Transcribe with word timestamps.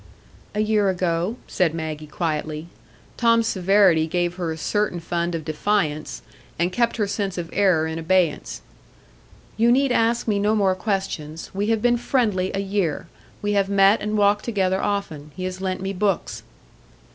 "A 0.55 0.61
year 0.61 0.89
ago," 0.89 1.35
said 1.45 1.75
Maggie, 1.75 2.07
quietly. 2.07 2.65
Tom's 3.17 3.45
severity 3.45 4.07
gave 4.07 4.33
her 4.37 4.51
a 4.51 4.57
certain 4.57 4.99
fund 4.99 5.35
of 5.35 5.45
defiance, 5.45 6.23
and 6.57 6.71
kept 6.73 6.97
her 6.97 7.05
sense 7.05 7.37
of 7.37 7.51
error 7.53 7.85
in 7.85 7.99
abeyance. 7.99 8.63
"You 9.57 9.71
need 9.71 9.91
ask 9.91 10.27
me 10.27 10.39
no 10.39 10.55
more 10.55 10.73
questions. 10.73 11.51
We 11.53 11.67
have 11.67 11.83
been 11.83 11.97
friendly 11.97 12.49
a 12.55 12.61
year. 12.61 13.05
We 13.43 13.51
have 13.51 13.69
met 13.69 14.01
and 14.01 14.17
walked 14.17 14.43
together 14.43 14.81
often. 14.81 15.33
He 15.35 15.43
has 15.43 15.61
lent 15.61 15.81
me 15.81 15.93
books." 15.93 16.41